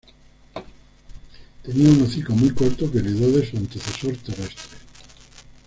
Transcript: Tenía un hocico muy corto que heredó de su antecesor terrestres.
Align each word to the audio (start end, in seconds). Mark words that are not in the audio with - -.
Tenía 1.61 1.89
un 1.91 2.01
hocico 2.01 2.33
muy 2.33 2.49
corto 2.49 2.91
que 2.91 2.97
heredó 2.97 3.33
de 3.33 3.47
su 3.47 3.55
antecesor 3.57 4.17
terrestres. 4.17 4.81